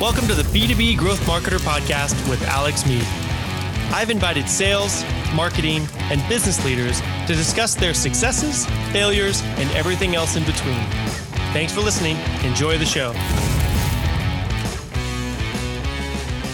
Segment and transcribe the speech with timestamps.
[0.00, 3.02] Welcome to the B2B Growth Marketer Podcast with Alex Mead.
[3.92, 5.02] I've invited sales,
[5.34, 10.80] marketing, and business leaders to discuss their successes, failures, and everything else in between.
[11.52, 12.16] Thanks for listening.
[12.44, 13.12] Enjoy the show.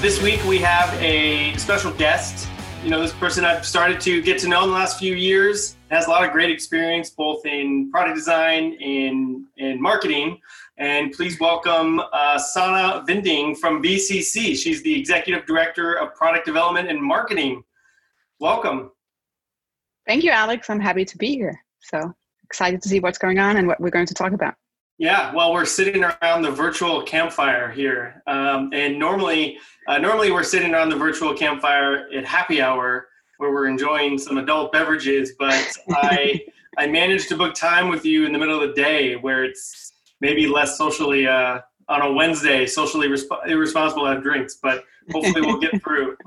[0.00, 2.48] This week we have a special guest.
[2.82, 5.76] You know, this person I've started to get to know in the last few years
[5.90, 10.40] has a lot of great experience both in product design and, and marketing.
[10.76, 14.56] And please welcome uh, Sannah Vinding from VCC.
[14.56, 17.62] She's the Executive Director of Product Development and Marketing.
[18.40, 18.90] Welcome.
[20.04, 20.68] Thank you, Alex.
[20.68, 21.62] I'm happy to be here.
[21.80, 24.54] So excited to see what's going on and what we're going to talk about.
[24.98, 30.44] Yeah, well, we're sitting around the virtual campfire here, um, and normally, uh, normally we're
[30.44, 35.32] sitting around the virtual campfire at happy hour, where we're enjoying some adult beverages.
[35.36, 36.44] But I,
[36.78, 39.93] I managed to book time with you in the middle of the day, where it's
[40.20, 45.42] maybe less socially uh, on a Wednesday, socially resp- irresponsible to have drinks, but hopefully
[45.42, 46.16] we'll get through.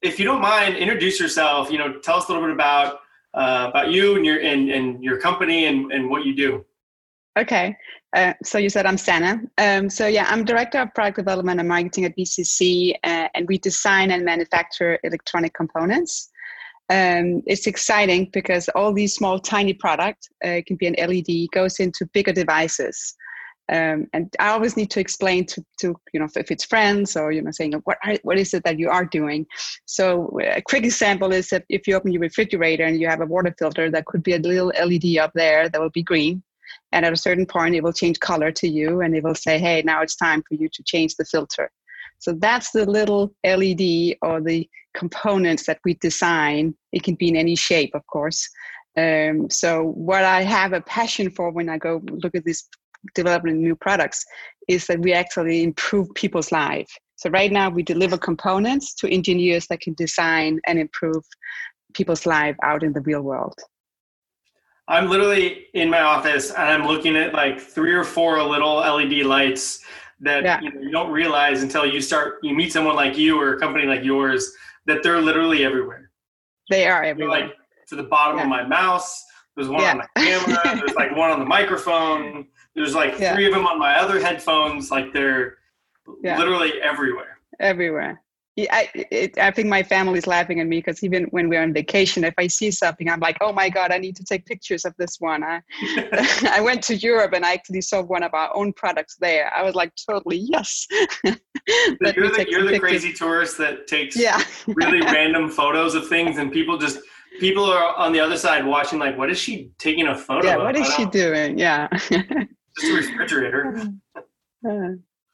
[0.00, 1.72] If you don't mind, introduce yourself.
[1.72, 3.00] You know, tell us a little bit about
[3.34, 6.64] uh, about you and your and, and your company and, and what you do.
[7.36, 7.76] Okay.
[8.16, 9.40] Uh, so you said I'm Sannah.
[9.58, 13.58] Um, so yeah, I'm director of product development and marketing at VCC, uh, and we
[13.58, 16.30] design and manufacture electronic components.
[16.90, 21.80] Um, it's exciting because all these small, tiny products uh, can be an LED goes
[21.80, 23.14] into bigger devices.
[23.70, 27.32] Um, and I always need to explain to, to you know if it's friends or
[27.32, 29.44] you know saying what are, what is it that you are doing.
[29.84, 33.26] So a quick example is that if you open your refrigerator and you have a
[33.26, 36.42] water filter, that could be a little LED up there that will be green,
[36.92, 39.58] and at a certain point it will change color to you and it will say,
[39.58, 41.70] hey, now it's time for you to change the filter.
[42.20, 46.74] So that's the little LED or the components that we design.
[46.92, 48.48] It can be in any shape, of course.
[48.96, 52.68] Um, so what I have a passion for when I go look at this
[53.14, 54.24] developing new products
[54.68, 56.90] is that we actually improve people's life.
[57.16, 61.22] So right now we deliver components to engineers that can design and improve
[61.94, 63.54] people's life out in the real world.
[64.88, 69.26] I'm literally in my office and I'm looking at like three or four little LED
[69.26, 69.80] lights
[70.20, 70.60] that yeah.
[70.60, 73.60] you, know, you don't realize until you start you meet someone like you or a
[73.60, 74.52] company like yours
[74.88, 76.10] that they're literally everywhere.
[76.68, 77.42] They are everywhere.
[77.42, 77.52] Like
[77.88, 78.42] to the bottom yeah.
[78.42, 79.24] of my mouse.
[79.56, 79.92] There's one yeah.
[79.92, 80.60] on my camera.
[80.78, 82.48] there's like one on the microphone.
[82.74, 84.90] There's like three of them on my other headphones.
[84.90, 85.58] Like they're
[86.22, 87.38] literally everywhere.
[87.60, 88.22] Everywhere.
[88.70, 92.24] I, it, I think my family's laughing at me because even when we're on vacation,
[92.24, 94.94] if I see something, I'm like, oh my God, I need to take pictures of
[94.98, 95.44] this one.
[95.44, 95.60] I,
[96.50, 99.52] I went to Europe and I actually saw one of our own products there.
[99.54, 100.86] I was like, totally, yes.
[101.24, 101.36] you're
[102.00, 104.42] the, you're the crazy tourist that takes yeah.
[104.66, 106.98] really random photos of things and people just,
[107.38, 110.56] people are on the other side watching like, what is she taking a photo yeah,
[110.56, 110.62] of?
[110.62, 111.58] what is she doing?
[111.58, 111.86] Yeah.
[111.92, 113.92] just a refrigerator.
[114.68, 114.88] Uh,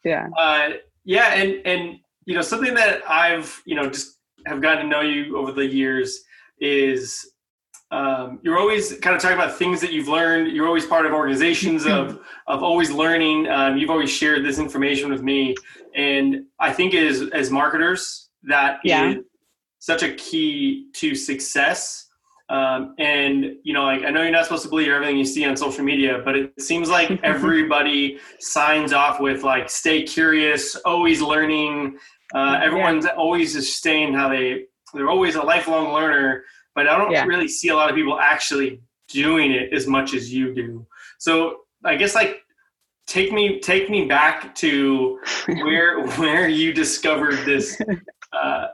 [0.04, 0.28] yeah.
[0.36, 0.70] Uh,
[1.04, 1.34] yeah.
[1.34, 5.36] And, and, you know something that i've you know just have gotten to know you
[5.36, 6.20] over the years
[6.60, 7.30] is
[7.90, 10.50] um, you're always kind of talking about things that you've learned.
[10.50, 13.48] You're always part of organizations of of always learning.
[13.48, 15.54] Um, you've always shared this information with me.
[15.94, 19.10] And i think as as marketers that yeah.
[19.10, 19.16] is
[19.78, 22.08] such a key to success.
[22.50, 25.44] Um, and you know, like I know you're not supposed to believe everything you see
[25.46, 31.22] on social media, but it seems like everybody signs off with like "stay curious," always
[31.22, 31.98] learning,
[32.34, 33.12] uh, everyone's yeah.
[33.12, 37.24] always staying how they they're always a lifelong learner, but I don't yeah.
[37.24, 40.86] really see a lot of people actually doing it as much as you do.
[41.18, 42.42] So I guess like
[43.06, 47.80] take me take me back to where where you discovered this
[48.32, 48.68] uh,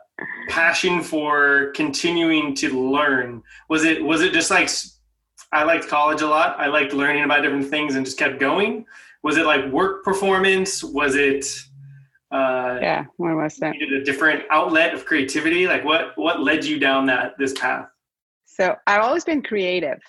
[0.49, 3.43] passion for continuing to learn.
[3.69, 4.69] Was it was it just like
[5.53, 6.59] I liked college a lot.
[6.59, 8.87] I liked learning about different things and just kept going.
[9.23, 10.83] Was it like work performance?
[10.83, 11.47] Was it
[12.33, 13.73] uh, yeah what was that?
[13.73, 15.67] needed a different outlet of creativity.
[15.67, 17.87] Like what what led you down that this path?
[18.47, 20.01] So i've always been creative.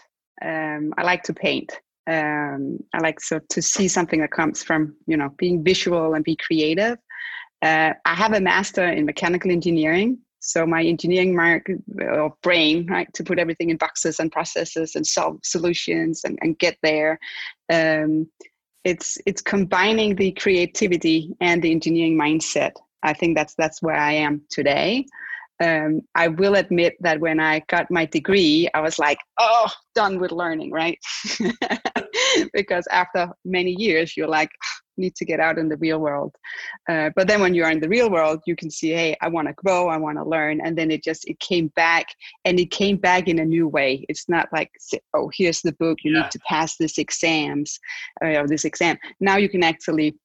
[0.43, 1.79] Um, i like to paint.
[2.07, 6.23] Um, i like so to see something that comes from you know being visual and
[6.23, 6.97] be creative.
[7.61, 10.17] Uh, i have a master in mechanical engineering.
[10.43, 11.69] So my engineering mark
[12.01, 16.57] or brain right to put everything in boxes and processes and solve solutions and, and
[16.57, 17.19] get there.
[17.71, 18.27] Um,
[18.83, 22.73] it's it's combining the creativity and the engineering mindset.
[23.03, 25.05] I think that's that's where i am today.
[25.59, 30.19] Um, i will admit that when i got my degree i was like oh done
[30.19, 30.97] with learning right?
[32.53, 34.49] Because after many years you're like
[34.97, 36.35] need to get out in the real world.
[36.89, 39.27] Uh, but then when you are in the real world you can see hey i
[39.27, 40.61] want to grow i want to learn.
[40.61, 42.07] And then it just it came back
[42.45, 44.05] and it came back in a new way.
[44.09, 44.71] It's not like
[45.13, 46.21] oh here's the book you yeah.
[46.21, 47.79] need to pass this exams
[48.23, 48.97] uh, or this exam.
[49.19, 50.15] Now you can actually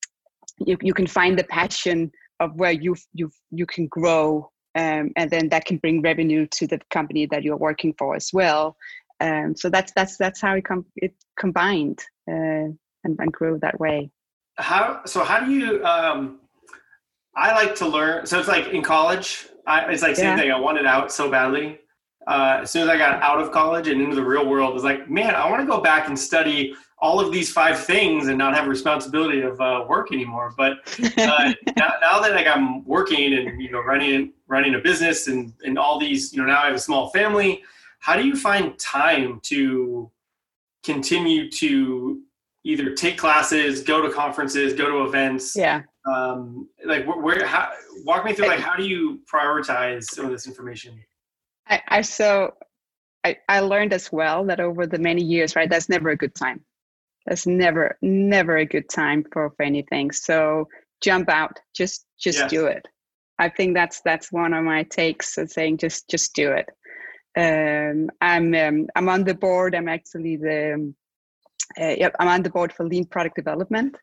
[0.59, 2.11] you, you can find the passion
[2.41, 6.67] of where you you you can grow um, and then that can bring revenue to
[6.67, 8.77] the company that you're working for as well.
[9.21, 12.69] Um, so that's that's that's how it, com- it combined uh,
[13.05, 14.11] and, and grew that way
[14.59, 16.41] how so how do you um
[17.35, 20.37] i like to learn so it's like in college I, it's like same yeah.
[20.37, 21.79] thing i wanted out so badly
[22.27, 24.85] uh, as soon as i got out of college and into the real world was
[24.85, 28.39] like man i want to go back and study all of these five things and
[28.39, 30.55] not have responsibility of uh, work anymore.
[30.57, 30.79] But
[31.19, 35.53] uh, now, now, that like I'm working and you know running running a business and
[35.65, 37.63] and all these you know now I have a small family.
[37.99, 40.11] How do you find time to
[40.85, 42.23] continue to
[42.67, 45.55] either take classes, go to conferences, go to events?
[45.57, 45.83] Yeah.
[46.07, 47.73] Um, like where, where how,
[48.05, 50.99] walk me through like how do you prioritize some of this information?
[51.69, 52.55] I, I so
[53.25, 56.35] I, I learned as well that over the many years, right, that's never a good
[56.35, 56.65] time
[57.27, 60.69] that's never never a good time for, for anything so
[61.03, 62.51] jump out just just yes.
[62.51, 62.87] do it
[63.39, 66.69] i think that's that's one of my takes of saying just just do it
[67.39, 70.95] um, i'm um, i'm on the board i'm actually the
[71.81, 73.97] uh, yep, i'm on the board for lean product development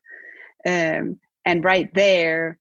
[0.66, 2.58] um, and right there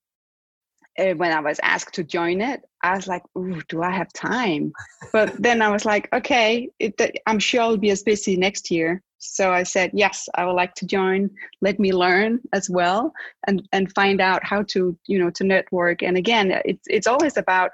[0.99, 4.11] uh, when i was asked to join it i was like Ooh, do i have
[4.13, 4.71] time
[5.11, 9.01] but then i was like okay it, i'm sure i'll be as busy next year
[9.23, 11.29] so I said, yes, I would like to join.
[11.61, 13.13] Let me learn as well
[13.47, 16.03] and, and find out how to, you know, to network.
[16.03, 17.71] And again, it's, it's always about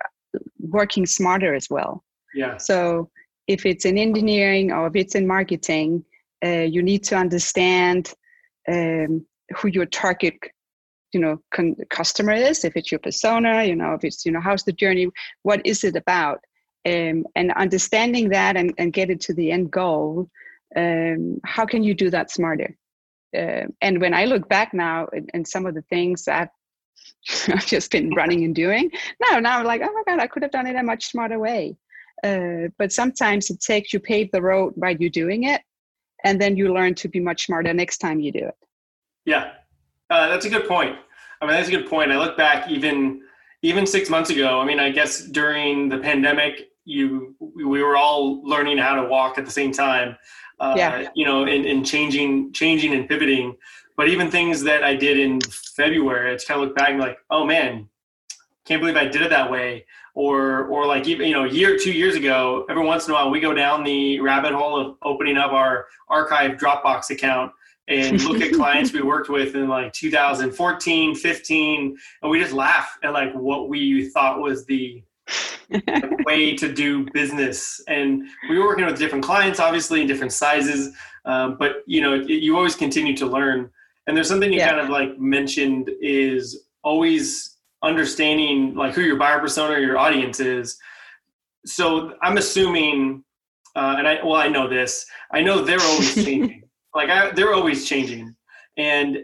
[0.60, 2.04] working smarter as well.
[2.36, 2.58] Yeah.
[2.58, 3.10] So
[3.48, 6.06] if it's in engineering or if it's in marketing,
[6.46, 8.14] uh, you need to understand
[8.68, 9.26] um,
[9.58, 10.36] who your target
[11.14, 14.40] you know con- customer is if it's your persona you know if it's you know
[14.40, 15.08] how's the journey
[15.44, 16.40] what is it about
[16.88, 20.30] um, and understanding that and, and get it to the end goal
[20.76, 22.76] um, how can you do that smarter
[23.36, 26.50] uh, and when i look back now and, and some of the things i've
[27.48, 28.92] I've just been running and doing.
[29.30, 31.40] No, now I'm like, oh my God, I could have done it a much smarter
[31.40, 31.76] way.
[32.24, 35.62] Uh, but sometimes it takes you pave the road while you're doing it,
[36.24, 38.58] and then you learn to be much smarter next time you do it.
[39.26, 39.52] Yeah,
[40.10, 40.96] uh, that's a good point.
[41.42, 42.12] I mean, that's a good point.
[42.12, 43.22] I look back even
[43.62, 44.60] even six months ago.
[44.60, 49.38] I mean, I guess during the pandemic, you we were all learning how to walk
[49.38, 50.18] at the same time
[50.60, 51.10] uh, yeah.
[51.16, 53.56] you know, in, in changing, changing and pivoting.
[53.96, 57.18] But even things that I did in February, it's kind of look back and like,
[57.30, 57.88] oh man,
[58.66, 59.86] can't believe I did it that way.
[60.20, 63.14] Or, or like even you know, a year, two years ago, every once in a
[63.14, 67.54] while we go down the rabbit hole of opening up our archive Dropbox account
[67.88, 72.98] and look at clients we worked with in like 2014, 15, and we just laugh
[73.02, 75.02] at like what we thought was the
[76.26, 77.82] way to do business.
[77.88, 80.94] And we were working with different clients, obviously in different sizes,
[81.24, 83.70] um, but you know, you always continue to learn.
[84.06, 84.72] And there's something you yeah.
[84.72, 87.49] kind of like mentioned is always
[87.84, 90.78] understanding like who your buyer persona or your audience is.
[91.66, 93.24] So I'm assuming,
[93.76, 95.06] uh, and I well I know this.
[95.34, 96.64] I know they're always changing.
[96.94, 98.36] like I, they're always changing,
[98.78, 99.20] and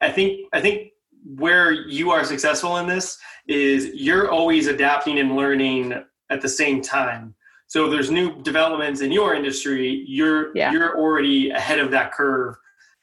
[0.00, 0.92] I think I think
[1.36, 3.18] where you are successful in this
[3.48, 5.94] is you're always adapting and learning
[6.30, 7.34] at the same time.
[7.66, 10.70] So there's new developments in your industry, you're yeah.
[10.70, 12.56] you're already ahead of that curve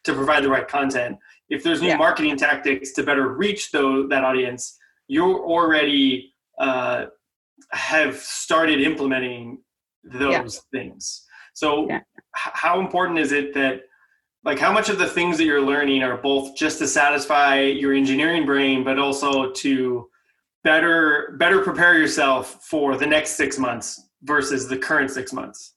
[0.04, 1.18] to provide the right content.
[1.50, 1.98] If there's new yeah.
[1.98, 4.78] marketing tactics to better reach those, that audience,
[5.12, 7.08] you're already uh,
[7.72, 9.60] have started implementing
[10.06, 10.80] those yeah.
[10.80, 11.26] things.
[11.54, 12.02] So, h-
[12.34, 13.82] how important is it that
[14.46, 17.94] like how much of the things that you're learning are both just to satisfy your
[17.94, 20.10] engineering brain but also to
[20.64, 25.76] better better prepare yourself for the next six months versus the current six months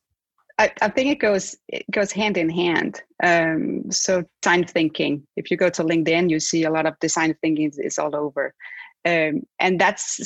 [0.59, 3.03] I, I think it goes it goes hand in hand.
[3.23, 5.26] Um, so design thinking.
[5.37, 8.55] If you go to LinkedIn, you see a lot of design thinking is all over,
[9.04, 10.18] um, and that's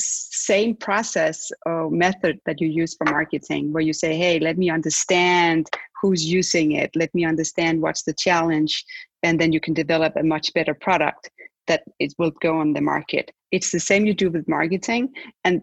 [0.47, 4.71] same process or method that you use for marketing, where you say, "Hey, let me
[4.71, 5.69] understand
[6.01, 6.91] who's using it.
[6.95, 8.85] Let me understand what's the challenge,
[9.23, 11.31] and then you can develop a much better product
[11.67, 15.11] that it will go on the market." it's the same you do with marketing
[15.45, 15.63] and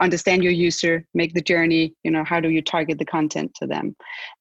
[0.00, 3.66] understand your user make the journey you know how do you target the content to
[3.66, 3.94] them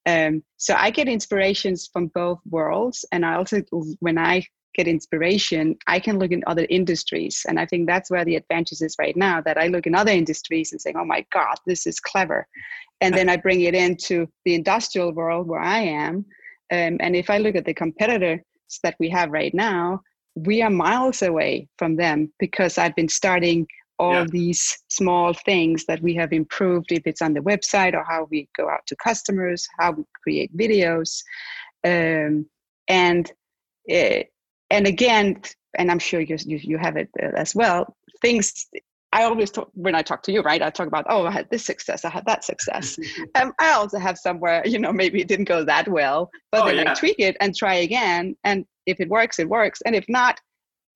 [0.06, 3.62] um, so i get inspirations from both worlds and i also
[4.00, 4.44] when i
[4.76, 7.46] get inspiration i can look in other industries.
[7.48, 10.12] And i think that's where the advantage is right now that i look in other
[10.12, 12.48] industries and say oh my god this is clever.
[13.02, 16.26] And then i bring it into the industrial world where i am.
[16.72, 18.42] Um, and if i look at the competitors
[18.84, 20.02] that we have right now
[20.36, 24.26] we are miles away from them because I've been starting all yeah.
[24.30, 28.48] these small things that we have improved if it's on the website or how we
[28.56, 31.22] go out to customers how we create videos.
[31.84, 32.46] Um,
[32.88, 33.32] and
[33.86, 34.32] it,
[34.70, 35.42] and again,
[35.78, 38.68] and I'm sure you, you, you have it uh, as well, things
[39.12, 40.62] I always talk when I talk to you, right?
[40.62, 42.98] I talk about, oh, I had this success, I had that success.
[43.36, 46.66] um, I also have somewhere, you know, maybe it didn't go that well, but oh,
[46.68, 46.92] then yeah.
[46.92, 48.36] I tweak it and try again.
[48.44, 49.82] And if it works, it works.
[49.86, 50.40] And if not,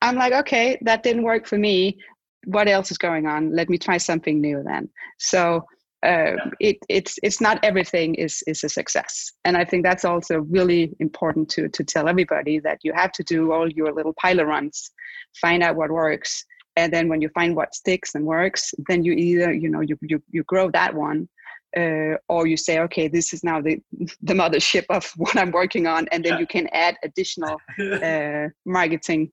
[0.01, 1.97] I'm like, okay, that didn't work for me.
[2.45, 3.55] What else is going on?
[3.55, 4.89] Let me try something new then.
[5.17, 5.65] So
[6.03, 10.39] uh, it, it's it's not everything is is a success, and I think that's also
[10.39, 14.45] really important to to tell everybody that you have to do all your little pilot
[14.45, 14.91] runs,
[15.41, 16.45] find out what works,
[16.75, 19.98] and then when you find what sticks and works then you either you know you
[20.01, 21.27] you, you grow that one
[21.77, 23.79] uh, or you say okay this is now the
[24.22, 26.07] the mothership of what i'm working on.
[26.12, 26.39] And then yeah.
[26.39, 29.31] you can add additional uh, marketing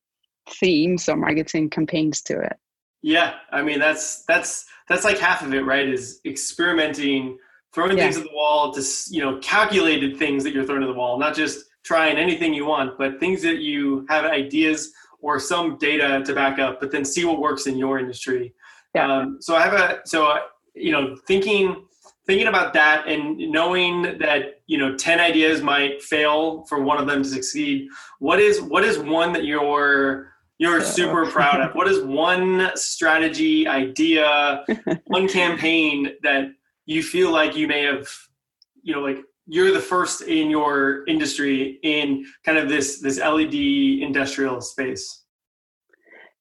[0.49, 2.57] themes or marketing campaigns to it
[3.03, 7.39] yeah i mean that's that's that's like half of it right is experimenting
[7.73, 8.05] throwing yeah.
[8.05, 11.19] things at the wall to you know calculated things that you're throwing at the wall
[11.19, 14.93] not just trying anything you want but things that you have ideas
[15.23, 18.55] or some data to back up, but then see what works in your industry.
[18.95, 19.13] Yeah.
[19.13, 20.41] Um, so I have a so uh,
[20.75, 21.85] you know thinking
[22.27, 27.07] thinking about that and knowing that you know 10 ideas might fail for one of
[27.07, 27.89] them to succeed
[28.19, 33.67] what is what is one that you're you're super proud of what is one strategy
[33.67, 34.63] idea
[35.07, 36.51] one campaign that
[36.85, 38.07] you feel like you may have
[38.83, 43.55] you know like you're the first in your industry in kind of this this LED
[43.55, 45.25] industrial space.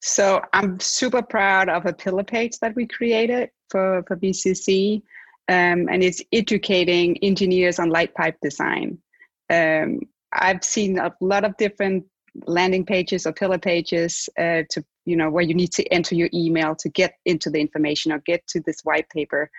[0.01, 5.01] So I'm super proud of a pillar page that we created for for VCC,
[5.47, 8.99] um, and it's educating engineers on light pipe design.
[9.49, 12.05] Um, I've seen a lot of different
[12.45, 16.29] landing pages or pillar pages uh, to you know where you need to enter your
[16.33, 19.49] email to get into the information or get to this white paper,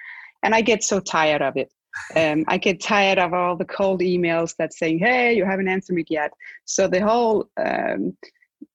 [0.43, 1.73] and I get so tired of it
[2.17, 5.97] um, I get tired of all the cold emails that saying, "Hey, you haven't answered
[5.97, 6.33] me yet."
[6.65, 8.17] So the whole um,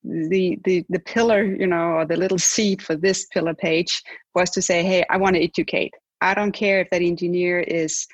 [0.03, 4.49] the the the pillar, you know, or the little seed for this pillar page was
[4.51, 5.93] to say, "Hey, I want to educate.
[6.21, 8.07] I don't care if that engineer is."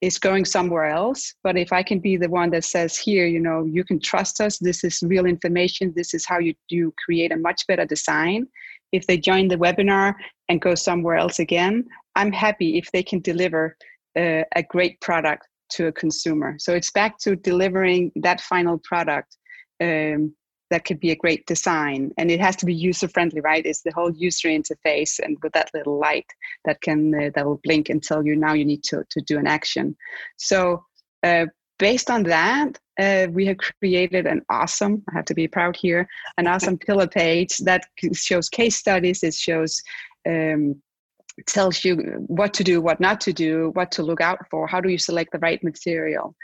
[0.00, 3.40] Is going somewhere else but if i can be the one that says here you
[3.40, 7.32] know you can trust us this is real information this is how you do create
[7.32, 8.46] a much better design
[8.92, 10.14] if they join the webinar
[10.48, 11.84] and go somewhere else again
[12.14, 13.76] i'm happy if they can deliver
[14.16, 16.56] a, a great product to a consumer.
[16.58, 19.36] So it's back to delivering that final product
[19.80, 20.34] um,
[20.70, 23.64] that could be a great design, and it has to be user friendly, right?
[23.64, 26.26] It's the whole user interface, and with that little light
[26.64, 29.38] that can uh, that will blink and tell you now you need to to do
[29.38, 29.96] an action.
[30.36, 30.84] So
[31.22, 31.46] uh,
[31.78, 36.08] based on that, uh, we have created an awesome, I have to be proud here,
[36.38, 39.82] an awesome pillar page that shows case studies, it shows
[40.26, 40.80] um,
[41.46, 41.96] tells you
[42.26, 44.98] what to do, what not to do, what to look out for, how do you
[44.98, 46.34] select the right material.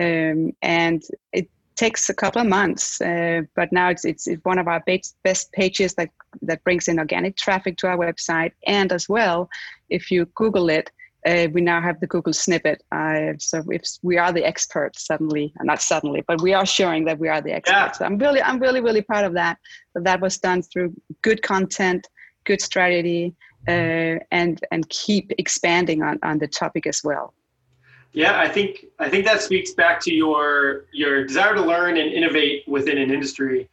[0.00, 4.58] Um, and it takes a couple of months, uh, but now it's, it's, it's one
[4.58, 6.10] of our best, best pages that,
[6.42, 8.52] that brings in organic traffic to our website.
[8.66, 9.48] And as well,
[9.88, 10.90] if you Google it,
[11.24, 12.82] uh, we now have the Google snippet.
[12.90, 17.18] Uh, so if we are the experts suddenly, not suddenly, but we are showing that
[17.18, 17.76] we are the experts.
[17.76, 17.92] Yeah.
[17.92, 19.58] So I'm really, I'm really, really proud of that.
[19.94, 22.08] That that was done through good content,
[22.44, 23.34] good strategy,
[23.68, 27.34] uh, and and keep expanding on, on the topic as well.
[28.12, 32.12] Yeah, I think I think that speaks back to your your desire to learn and
[32.12, 33.68] innovate within an industry.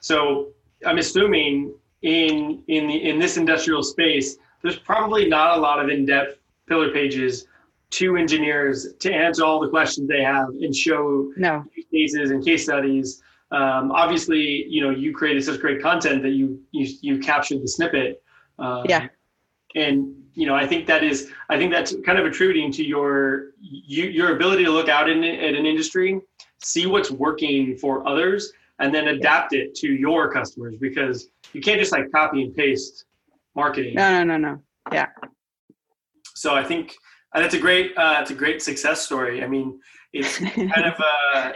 [0.00, 0.48] So
[0.86, 5.90] I'm assuming in in the in this industrial space, there's probably not a lot of
[5.90, 7.46] in-depth pillar pages
[7.90, 11.62] to engineers to answer all the questions they have and show no.
[11.92, 13.22] cases and case studies.
[13.50, 17.68] Um, obviously, you know you created such great content that you you you captured the
[17.68, 18.22] snippet.
[18.58, 19.08] Um, yeah
[19.74, 23.50] and you know i think that is i think that's kind of attributing to your
[23.60, 26.20] you, your ability to look out in at an industry
[26.62, 31.78] see what's working for others and then adapt it to your customers because you can't
[31.78, 33.04] just like copy and paste
[33.54, 33.94] marketing.
[33.94, 34.62] No no no no.
[34.92, 35.08] Yeah.
[36.34, 36.94] So i think
[37.34, 39.42] uh, that's a great uh, it's a great success story.
[39.42, 39.80] I mean
[40.12, 40.94] it's kind of
[41.34, 41.52] uh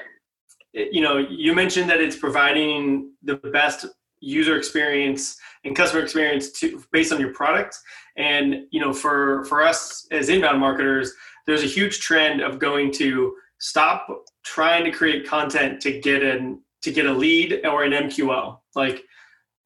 [0.72, 3.86] you know you mentioned that it's providing the best
[4.20, 7.78] user experience and customer experience to based on your product.
[8.16, 11.12] And you know for for us as inbound marketers
[11.46, 14.06] there's a huge trend of going to stop
[14.44, 19.02] trying to create content to get an to get a lead or an mql like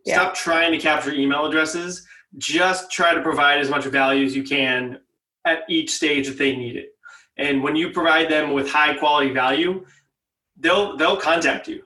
[0.04, 0.14] yeah.
[0.14, 2.07] stop trying to capture email addresses.
[2.38, 4.99] Just try to provide as much value as you can
[5.45, 6.90] at each stage that they need it.
[7.37, 9.85] And when you provide them with high quality value
[10.61, 11.83] they'll they'll contact you.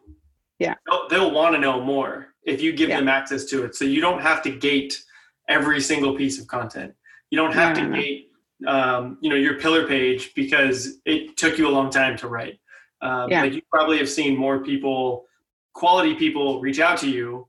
[0.59, 0.75] Yeah.
[0.87, 2.99] They'll, they'll want to know more if you give yeah.
[2.99, 3.75] them access to it.
[3.75, 5.03] So you don't have to gate
[5.49, 6.95] every single piece of content.
[7.31, 8.31] You don't have to gate,
[8.67, 12.61] um, you know, your pillar page because it took you a long time to write.
[13.03, 13.43] Um, yeah.
[13.43, 15.27] Like you probably have seen more people
[15.75, 17.47] quality people reach out to you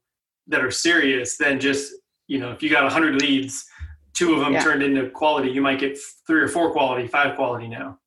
[0.48, 1.94] that are serious than just
[2.28, 3.66] you know if you got 100 leads
[4.14, 4.64] two of them yeah.
[4.64, 5.98] turned into quality you might get
[6.28, 7.98] three or four quality five quality now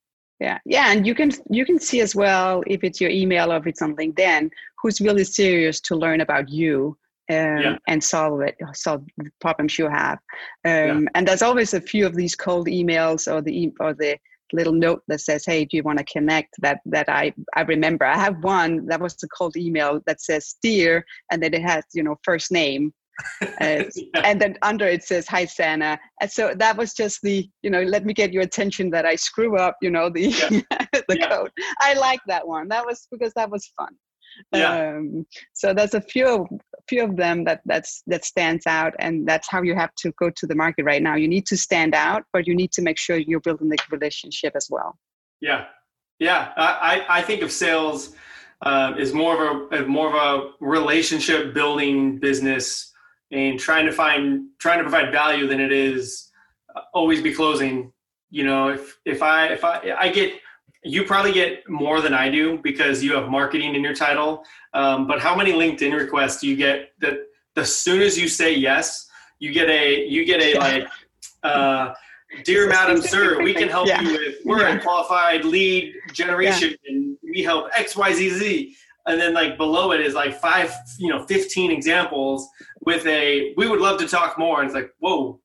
[0.41, 0.59] yeah.
[0.65, 3.67] Yeah and you can you can see as well if it's your email or if
[3.67, 6.97] it's on linkedin who's really serious to learn about you
[7.31, 7.77] um, yeah.
[7.87, 10.19] and solve it solve the problems you have.
[10.65, 11.09] Um, yeah.
[11.15, 14.17] and there's always a few of these cold emails or the or the
[14.55, 16.55] little note that says hey do you want to connect?
[16.61, 18.07] that that i i remember.
[18.07, 21.85] I have one that was a cold email that says dear and then it has
[21.93, 22.95] you know first name
[23.41, 23.85] yeah.
[24.25, 27.83] and then under it says hi Sannah and so that was just the you know
[27.83, 30.87] let me get your attention that i screw up you know the yeah.
[31.09, 31.29] the yeah.
[31.29, 33.95] code i like that one that was because that was fun
[34.53, 34.97] yeah.
[34.97, 36.47] Um, so there's a few
[36.89, 40.31] few of them that that's that stands out and that's how you have to go
[40.31, 42.99] to the market right now you need to stand out but you need to make
[42.99, 44.97] sure you're building the relationship as well
[45.41, 45.65] yeah
[46.19, 48.15] yeah i i think of sales
[48.63, 52.93] uh, is more of a more of a relationship building business
[53.31, 56.31] and trying to find trying to provide value than it is
[56.75, 57.93] uh, always be closing.
[58.31, 60.35] You know if if i if i i get
[60.85, 64.45] you probably get more than i do because you have marketing in your title.
[64.75, 67.19] Um, but how many linkedin requests do you get that
[67.57, 69.09] as soon as you say yes
[69.39, 70.89] you get a you get a like
[71.43, 71.95] uh,
[72.45, 74.01] dear madam sir we can help yeah.
[74.01, 74.77] you with we're yeah.
[74.77, 78.75] a qualified lead generation and we help xyzz
[79.09, 82.49] and then like below it is like five you know 15 examples
[82.81, 84.61] with a we would love to talk more.
[84.61, 85.41] And it's like whoa.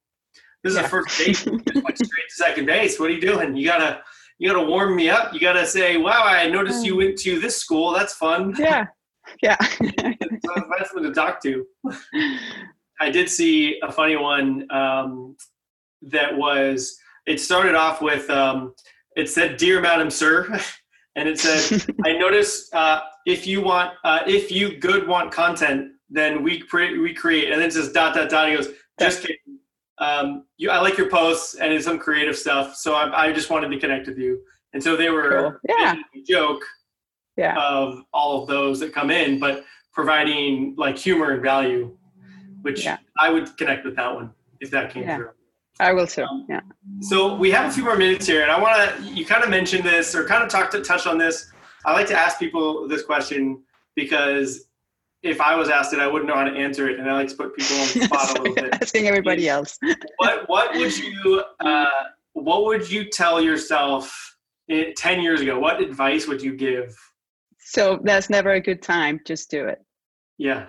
[0.64, 0.84] This is yeah.
[0.84, 1.46] the first date.
[1.84, 3.00] Went straight to second base.
[3.00, 3.56] What are you doing?
[3.56, 4.02] You gotta
[4.38, 5.34] you gotta warm me up.
[5.34, 6.98] You gotta say wow i noticed you mm.
[6.98, 7.92] went to this school.
[7.92, 8.88] That's fun yeah.
[9.42, 9.58] Yeah.
[9.62, 11.66] So find someone to talk to.
[13.00, 15.36] I did see a funny one um,
[16.02, 18.74] that was it started off with um,
[19.16, 20.60] it said dear madam sir
[21.16, 25.92] and it said i noticed uh, if you want uh, if you good want content
[26.10, 29.22] then we create we create and then it says dot dot dot he goes just
[29.22, 29.60] kidding
[30.00, 32.76] um, you, I like your posts and it's some creative stuff.
[32.76, 34.42] So I, I just wanted to connect with you.
[34.74, 35.76] And so they were cool.
[35.78, 35.96] yeah.
[36.28, 36.64] joke
[37.38, 37.56] yeah.
[37.58, 41.96] of all of those that come in, but providing like humor and value,
[42.64, 42.98] which yeah.
[43.18, 45.18] I would connect with that one if that came yeah.
[45.18, 45.30] through.
[45.80, 46.26] I will too.
[46.48, 46.62] Yeah.
[47.02, 49.04] So we have a few more minutes here, and I want to.
[49.04, 51.52] You kind of mentioned this, or kind of talked to touch on this.
[51.86, 53.64] I like to ask people this question
[53.96, 54.68] because
[55.24, 57.28] if I was asked it, I wouldn't know how to answer it, and I like
[57.30, 58.74] to put people on the spot a little bit.
[58.82, 59.80] Asking everybody else.
[60.18, 61.86] what What would you uh,
[62.34, 64.36] What would you tell yourself
[64.96, 65.58] ten years ago?
[65.60, 66.96] What advice would you give?
[67.60, 69.22] So that's never a good time.
[69.26, 69.82] Just do it.
[70.38, 70.66] Yeah.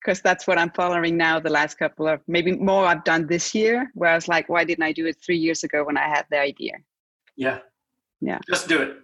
[0.00, 1.40] Because that's what I'm following now.
[1.40, 4.64] The last couple of maybe more I've done this year, where I was like, why
[4.64, 6.74] didn't I do it three years ago when I had the idea?
[7.36, 7.58] Yeah.
[8.20, 8.38] Yeah.
[8.48, 8.98] Just do it.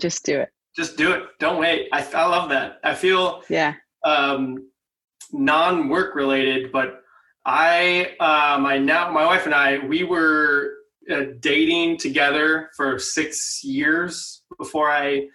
[0.00, 0.48] Just do it.
[0.74, 1.24] Just do it.
[1.38, 1.88] Don't wait.
[1.92, 2.80] I, I love that.
[2.84, 3.74] I feel yeah
[4.04, 4.70] um,
[5.32, 7.02] non-work related, but
[7.44, 10.74] I, uh, my now, my wife and I, we were
[11.10, 15.28] uh, dating together for six years before I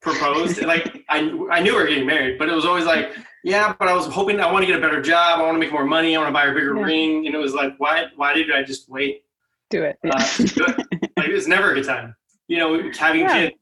[0.00, 0.62] proposed.
[0.66, 3.12] like I, I knew we were getting married, but it was always like,
[3.44, 5.40] yeah, but I was hoping I want to get a better job.
[5.40, 6.14] I want to make more money.
[6.14, 6.84] I want to buy a bigger yeah.
[6.84, 7.26] ring.
[7.26, 9.24] And it was like, why, why did I just wait?
[9.70, 9.98] Do it.
[10.04, 10.12] Yeah.
[10.14, 10.86] Uh, do it.
[11.16, 12.16] Like it was never a good time.
[12.48, 13.34] You know, having yeah.
[13.34, 13.56] kids.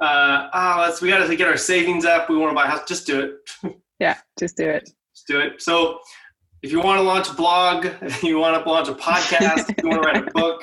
[0.00, 2.30] Uh, oh, let's, we got to get our savings up.
[2.30, 2.86] We want to buy a house.
[2.86, 3.76] Just do it.
[3.98, 4.90] Yeah, just do it.
[5.14, 5.62] Just do it.
[5.62, 6.00] So
[6.62, 9.82] if you want to launch a blog, if you want to launch a podcast, if
[9.82, 10.62] you want to write a book,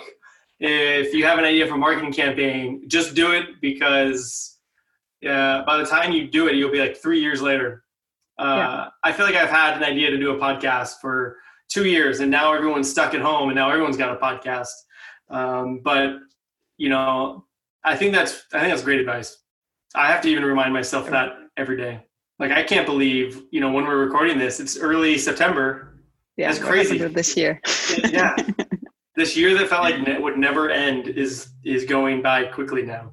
[0.59, 4.59] if you have an idea for a marketing campaign, just do it because
[5.27, 7.82] uh, by the time you do it, you'll be like three years later.
[8.37, 8.89] Uh, yeah.
[9.03, 11.37] I feel like I've had an idea to do a podcast for
[11.69, 14.69] two years, and now everyone's stuck at home, and now everyone's got a podcast.
[15.29, 16.15] Um, but
[16.77, 17.45] you know,
[17.83, 19.37] I think that's I think that's great advice.
[19.95, 22.05] I have to even remind myself that every day.
[22.39, 25.99] Like I can't believe, you know, when we're recording this, it's early September.
[26.35, 26.97] Yeah, that's crazy.
[26.97, 27.61] This year.
[28.09, 28.35] yeah,
[29.15, 33.11] this year that felt like it would never end is is going by quickly now.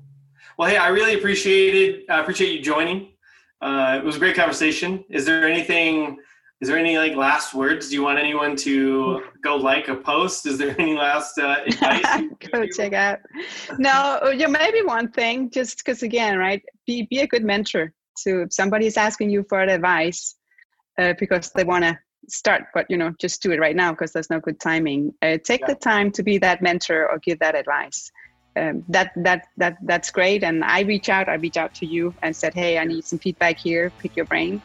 [0.59, 3.13] Well, hey, I really appreciated I appreciate you joining.
[3.61, 5.05] Uh, it was a great conversation.
[5.11, 6.19] Is there anything?
[6.61, 7.89] Is there any like last words?
[7.89, 10.47] Do you want anyone to go like a post?
[10.47, 12.23] Is there any last uh, advice?
[12.53, 13.19] go check out.
[13.79, 16.63] No, yeah, maybe one thing, just because again, right?
[16.87, 17.93] Be be a good mentor
[18.25, 20.37] to if somebody is asking you for advice
[20.99, 24.13] uh, because they want to start but you know just do it right now because
[24.13, 25.69] there's no good timing uh, take yeah.
[25.69, 28.11] the time to be that mentor or give that advice
[28.57, 32.15] um, that that that that's great and i reach out i reach out to you
[32.23, 34.61] and said hey i need some feedback here pick your brain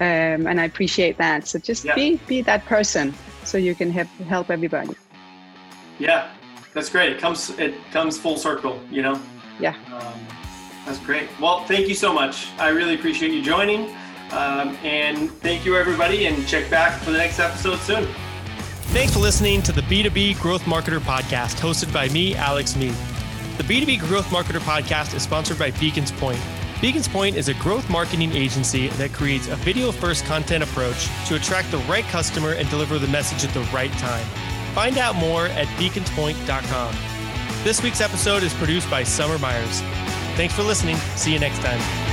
[0.00, 1.94] um, and i appreciate that so just yeah.
[1.94, 4.94] be be that person so you can help help everybody
[5.98, 6.30] yeah
[6.74, 9.20] that's great it comes it comes full circle you know
[9.60, 10.26] yeah um,
[10.86, 11.28] that's great.
[11.40, 12.48] Well, thank you so much.
[12.58, 13.90] I really appreciate you joining.
[14.30, 18.06] Um, and thank you, everybody, and check back for the next episode soon.
[18.92, 22.94] Thanks for listening to the B2B Growth Marketer Podcast, hosted by me, Alex Mead.
[23.56, 26.38] The B2B Growth Marketer Podcast is sponsored by Beacons Point.
[26.82, 31.36] Beacons Point is a growth marketing agency that creates a video first content approach to
[31.36, 34.26] attract the right customer and deliver the message at the right time.
[34.74, 36.94] Find out more at beaconspoint.com.
[37.64, 39.80] This week's episode is produced by Summer Myers.
[40.36, 40.96] Thanks for listening.
[41.16, 42.05] See you next time.